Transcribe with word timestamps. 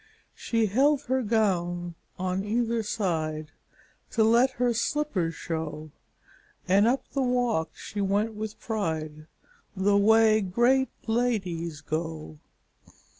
She 0.33 0.65
held 0.65 1.03
her 1.03 1.21
gown 1.21 1.93
on 2.17 2.43
either 2.43 2.81
side 2.81 3.51
To 4.09 4.23
let 4.23 4.49
her 4.53 4.73
slippers 4.73 5.35
show, 5.35 5.91
And 6.67 6.87
up 6.87 7.07
the 7.09 7.21
walk 7.21 7.75
she 7.77 8.01
went 8.01 8.33
with 8.33 8.59
pride, 8.59 9.27
The 9.75 9.95
way 9.97 10.41
great 10.41 10.89
ladies 11.05 11.81
go. 11.81 12.39